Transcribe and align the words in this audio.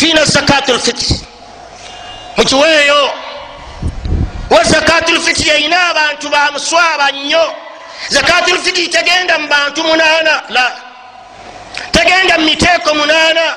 tulina 0.00 0.24
zakatu 0.24 0.72
lfitiri 0.74 1.20
mukiweeyo 2.36 3.10
wa 4.50 4.64
zakatu 4.64 5.14
lfitiri 5.14 5.50
erina 5.50 5.88
abantu 5.88 6.28
bamuswaba 6.28 7.10
nnyo. 7.12 7.54
Zakatu 8.08 8.54
lfitiri 8.54 8.88
tegenda 8.88 9.38
mu 9.38 9.48
bantu 9.48 9.84
munaana 9.84 10.42
la 10.48 10.72
tegenda 11.92 12.38
mu 12.38 12.44
miteeko 12.44 12.94
munaana. 12.94 13.56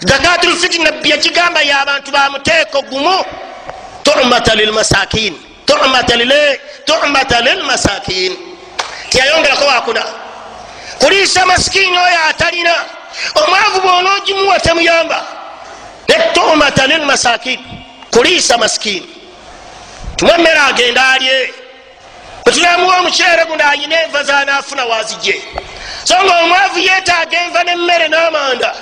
Zakatu 0.00 0.50
lfitiri 0.50 0.84
nabbi 0.84 1.10
yakigamba 1.10 1.62
y'abantu 1.62 2.10
bamuteeko 2.10 2.82
gumu 2.82 3.24
tumata 4.02 4.54
lilmasakin 4.54 5.34
tumata 5.64 7.40
lilmasakin 7.40 8.36
tiyayongerako 9.10 9.64
wakuna 9.64 10.04
kuliisa 10.98 11.46
masikini 11.46 11.98
oyo 11.98 12.18
atalina 12.28 12.74
omwavu 13.34 13.80
bwona 13.80 14.14
ogimuwa 14.14 14.60
temuyamba 14.60 15.37
netumata 16.08 16.86
lilmasakin 16.86 17.60
kuliisa 18.10 18.58
masikini 18.58 19.08
tuma 20.16 20.34
emmere 20.34 20.58
agenda 20.58 21.08
alye. 21.08 21.54
Bwetunamuwa 22.44 22.98
omukyere 22.98 23.44
guno 23.44 23.68
ayina 23.68 24.02
enva 24.02 24.24
zanafuna 24.24 24.84
wazije. 24.84 25.42
So 26.04 26.14
nga 26.24 26.38
omwavu 26.38 26.78
yetaaga 26.78 27.40
enva 27.40 27.64
nemmere 27.64 28.08
n'amanda 28.08 28.74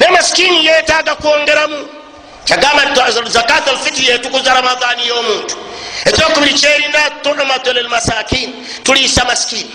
ne 0.00 0.08
masikini 0.08 0.66
yetaaga 0.66 1.14
kwongeramu. 1.14 1.88
Kyagamba 2.44 3.10
zakat 3.26 3.68
alfitiri 3.68 4.08
yetukuza 4.08 4.54
ramadani 4.54 5.06
y'omuntu. 5.06 5.56
Ekyokubiri 6.04 6.54
kyerina 6.54 7.10
tumatu 7.22 7.72
lilmasakin 7.72 8.66
tuliisa 8.82 9.24
masikini 9.24 9.70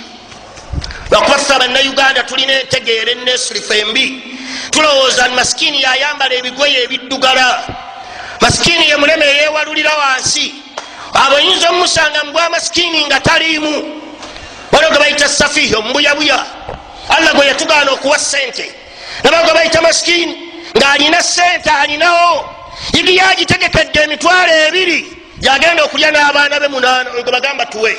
lwakuba 1.11 1.37
ffe 1.37 1.53
abannauganda 1.53 2.23
tulina 2.23 2.53
entegeera 2.53 3.11
enesurifu 3.11 3.73
embi 3.73 4.28
tulowooza 4.71 5.29
masikini 5.29 5.81
yayambala 5.81 6.33
ebigoye 6.35 6.83
ebiddugala. 6.83 7.63
Masikini 8.41 8.89
ye 8.89 8.95
muleme 8.95 9.25
eyewalulira 9.25 9.93
wansi. 9.97 10.55
Abo 11.13 11.35
oyinza 11.35 11.69
omumusanga 11.69 12.23
mubwa 12.23 12.49
masikini 12.49 13.05
nga 13.05 13.19
taliimu. 13.19 14.01
Waliwo 14.71 14.91
ge 14.93 14.99
bayita 14.99 15.29
safihi 15.29 15.75
omubuyabuya 15.75 16.45
allah 17.09 17.33
gwe 17.33 17.47
yatugaana 17.47 17.91
okuwa 17.91 18.19
sente 18.19 18.71
naba 19.23 19.43
ge 19.43 19.53
bayita 19.53 19.81
masikini 19.81 20.37
ng'alina 20.77 21.23
sente 21.23 21.69
alinawo. 21.69 22.55
Yigi 22.93 23.15
yagitegekedde 23.15 23.99
emitwalo 24.03 24.53
ebiri. 24.67 25.17
Gyagenda 25.39 25.83
okulya 25.83 26.11
n'abaana 26.11 26.59
be 26.59 26.67
munaana 26.67 27.09
ge 27.25 27.31
bagamba 27.31 27.65
tuwe. 27.65 27.97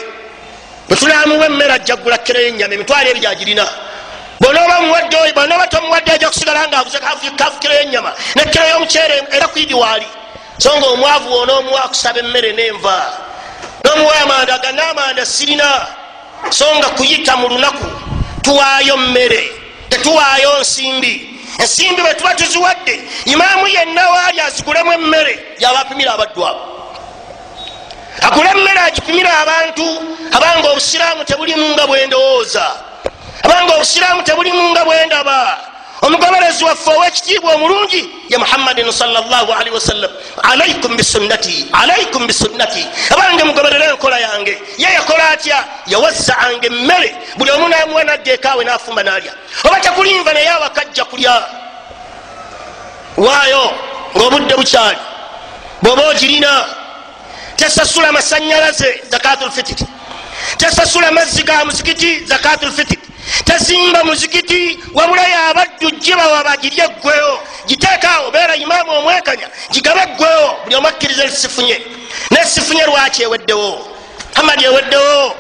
Bwetulamuwa 0.89 1.47
emmere 1.47 1.73
ajjagula 1.73 2.19
kiro 2.19 2.41
yenyama 2.41 2.75
emitwalo 2.75 3.11
ebiri 3.11 3.21
gyagirina 3.21 3.67
bonoba 4.41 4.81
muwadde 4.81 5.33
bonoba 5.35 5.67
tomuwadde 5.67 5.69
ajja 5.69 5.80
kusigala 6.31 6.69
ngaaguze 6.69 6.99
kafu 7.37 7.59
kiro 7.59 7.75
yenyama 7.75 8.13
ne 8.35 8.45
kiro 8.45 8.65
y'omukyere 8.69 9.23
era 9.31 9.49
kwidi 9.49 9.75
waali. 9.75 10.07
So 10.59 10.77
nga 10.77 10.87
omwavu 10.87 11.33
wonoomuwa 11.33 11.85
akusaba 11.85 12.19
emmere 12.19 12.53
nenva 12.53 13.13
nomuwa 13.85 14.21
amanda 14.21 14.59
ganaamanda 14.59 15.27
sirina. 15.27 15.87
So 16.51 16.65
nga 16.77 16.89
kuyita 16.89 17.37
mu 17.37 17.49
lunaku 17.49 17.87
tuwaayo 18.43 18.97
mmere 18.97 19.53
tetuwaayo 19.89 20.61
nsimbi. 20.61 21.27
Ensimbi 21.59 22.03
bwe 22.03 22.15
tuba 22.15 22.35
tuziwadde 22.35 23.01
imaamu 23.25 23.67
yenna 23.67 24.11
waali 24.11 24.41
azigulemu 24.41 24.93
emmere 24.93 25.57
yabapimira 25.59 26.13
abaddu 26.15 26.47
abo. 26.47 26.61
Agule 28.23 28.51
emmere 28.51 28.81
agipimira 28.81 29.39
abantu 29.39 29.85
abanga 30.33 30.69
obusiraamu 30.71 31.25
tebulimu 31.25 31.69
nga 31.69 31.87
bwendowooza 31.87 32.71
abanga 33.43 33.75
obusiraamu 33.75 34.23
tebulimu 34.23 34.71
nga 34.71 34.85
bwendaba 34.85 35.59
omugoberezi 36.03 36.65
waffe 36.65 36.91
owekitiibwa 36.91 37.55
omulungi 37.55 38.11
ye 38.29 38.39
muhammadin 38.39 38.93
salli 38.93 39.71
wasallam 39.75 40.11
alaikum 40.43 40.97
bisunnati 40.97 41.67
alaikum 41.73 42.27
bisunnati. 42.27 42.87
Abange 43.11 43.45
mugoberere 43.45 43.85
enkola 43.85 44.19
yange. 44.19 44.59
Ye 44.79 44.89
yakola 44.95 45.31
atya? 45.31 45.65
Yawazaanga 45.87 46.67
emmere. 46.67 47.15
Buli 47.37 47.51
omu 47.51 47.69
namuwa 47.69 48.05
naddeekaawe 48.05 48.65
nafumba 48.65 49.03
nalya. 49.03 49.33
Oba 49.65 49.81
tekulinva 49.81 50.33
naye 50.33 50.49
awakajja 50.49 51.05
kulya? 51.05 51.47
Waayo 53.17 53.73
ngaobudde 54.17 54.55
bukyali. 54.57 54.99
Bwoba 55.83 56.09
ogirina 56.09 56.65
tesasula 57.57 58.13
masanyalaze 58.13 59.03
zakatulfitiri 59.11 59.87
tesasula 60.57 61.13
mazzi 61.13 61.43
ga 61.43 61.65
muzikiti 61.65 62.25
zakatulfitiri 62.25 62.90
tezimba 63.45 64.05
muzikiti 64.05 64.79
wabula 64.95 65.23
yabaddu 65.23 65.91
gibawa 65.91 66.45
bagirye 66.45 66.85
eggwewo 66.85 67.41
giteekaawo 67.67 68.31
beera 68.31 68.57
imaamu 68.57 68.91
omwekanya 68.99 69.49
gigabe 69.73 70.01
eggwewo 70.03 70.57
buli 70.65 70.75
omu 70.77 70.89
akkiriza 70.89 71.25
esifunye. 71.25 71.81
Nesifunye 72.31 72.85
lwaki 72.87 73.23
eweddewo? 73.23 73.89
Hamadi 74.35 74.65
eweddewo? 74.65 75.35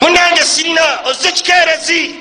Munange 0.00 0.42
sirina 0.44 0.98
ozze 1.04 1.32
kikeerezi. 1.32 2.14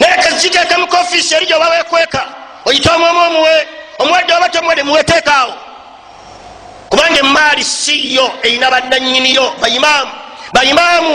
Naye 0.00 0.16
kaziteeka 0.22 0.78
mu 0.78 0.86
kofiisi 0.86 1.34
eri 1.34 1.46
gyoba 1.46 1.68
wekweka 1.68 2.26
oyite 2.64 2.88
omwomu 2.90 3.20
omuwe 3.26 3.68
omuwadde 3.98 4.32
oba 4.34 4.48
tomuwadde 4.48 4.82
muweteekaawo 4.82 5.54
kubanga 6.88 7.18
emaali 7.20 7.64
siyo 7.64 8.32
erina 8.42 8.70
bannanyiniyo 8.70 9.54
baimaamu 9.60 10.10
baimaamu 10.52 11.14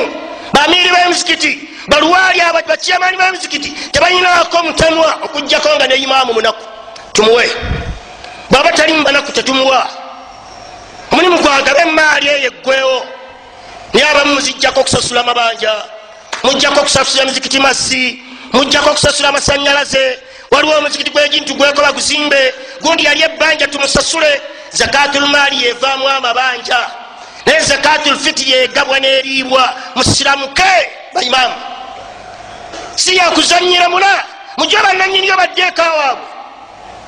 bamiiri 0.54 0.90
b'emizikiti 0.90 1.70
baluwaali 1.88 2.42
aba 2.42 2.62
bakiyamaani 2.62 3.18
b'emizikiti 3.18 3.70
tebalinako 3.92 4.64
mutanwa 4.64 5.18
okugjako 5.26 5.70
nga 5.76 5.88
neimaamu 5.88 6.34
munaku 6.34 6.66
tumuwe 7.14 7.52
bwaba 8.50 8.72
tali 8.72 8.94
mubanaku 8.94 9.32
tetumuwa 9.32 9.88
omulimu 11.12 11.38
gwagabe 11.40 11.82
emaali 11.82 12.28
eyo 12.28 12.48
eggwewo 12.48 13.06
naye 13.94 14.08
abamu 14.10 14.34
muzijjako 14.34 14.80
okusasula 14.80 15.24
mabanja 15.24 15.74
mujjako 16.44 16.80
okusasula 16.80 17.24
emizikiti 17.24 17.60
mazzi 17.60 18.24
mujjako 18.54 18.90
okusasula 18.90 19.30
amasanyalaze 19.30 20.20
waliwo 20.52 20.78
omuzikiti 20.78 21.12
gwegintu 21.12 21.56
gwekoba 21.56 21.92
guzimbe 21.92 22.54
gundi 22.82 23.06
yali 23.06 23.22
ebbanja 23.22 23.68
tumusasule 23.68 24.42
zakatulmaali 24.72 25.64
yevaamu 25.64 26.10
amabanja 26.10 26.80
naye 27.46 27.60
zakatulfitiri 27.60 28.52
yegabwa 28.52 29.00
n'eriibwa 29.00 29.74
musiramuke 29.96 30.74
baimaamu 31.14 31.56
si 32.98 33.16
yakuzanyira 33.16 33.90
mula 33.90 34.24
mujye 34.58 34.78
bannanyiniyo 34.86 35.36
baddeekawaabwe 35.38 36.28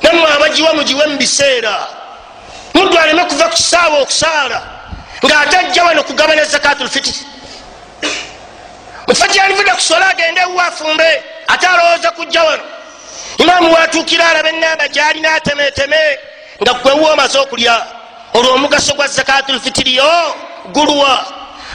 nammwe 0.01 0.27
abagiwa 0.35 0.73
mugiwe 0.73 1.05
mubiseera 1.07 1.75
muddu 2.73 2.97
aleme 2.97 3.23
kuva 3.25 3.45
ku 3.49 3.55
kisaawa 3.55 3.97
okusaala 3.99 4.59
ng'atajja 5.25 5.83
wano 5.83 6.03
kugabana 6.03 6.43
zakatulfitiri 6.45 7.21
mukifo 9.07 9.27
kyalivudde 9.33 9.71
kusola 9.71 10.09
agende 10.09 10.41
ewa 10.41 10.65
afumbe 10.65 11.23
ate 11.47 11.67
alowooza 11.67 12.11
kujja 12.11 12.43
wano. 12.43 12.63
Imaamu 13.37 13.73
watuukira 13.73 14.29
alaba 14.29 14.49
enamba 14.49 14.87
gyalina 14.87 15.33
atemeteme 15.35 16.19
nga 16.61 16.73
gwewa 16.73 17.11
omaze 17.11 17.37
okulya 17.39 17.85
olwo 18.33 18.53
omugaso 18.53 18.93
gwa 18.93 19.07
zakatulfitiriyo 19.07 20.35
guluwa 20.71 21.25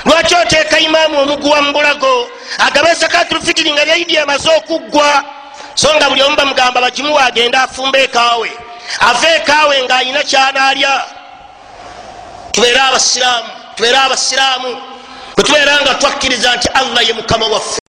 lwaki 0.05 0.35
oteeka 0.35 0.79
imaamu 0.79 1.19
omuguwa 1.19 1.63
mubulago 1.63 2.29
agabe 2.59 2.95
zakatulfitiri 2.95 3.73
nga 3.73 3.85
lyaidi 3.85 4.19
amaze 4.19 4.49
okuggwa. 4.57 5.25
So 5.75 5.89
nga 5.97 6.09
buli 6.09 6.23
omu 6.23 6.37
bamugamba 6.37 6.81
bagimuwa 6.81 7.25
agende 7.25 7.59
afumba 7.59 7.99
ekaawe. 7.99 8.51
Ava 9.01 9.29
ekaawe 9.37 9.83
ng'ayina 9.85 10.23
kyanaalya. 10.23 11.05
Tubeere 12.53 12.81
abasiraamu 12.81 13.49
tubeere 13.77 13.99
abasiraamu. 13.99 14.71
Bwe 15.37 15.45
tubeera 15.45 15.81
nga 15.83 15.95
twakkiriza 15.95 16.57
nti 16.57 16.69
allah 16.69 17.07
ye 17.09 17.13
mukama 17.13 17.47
waffe 17.47 17.84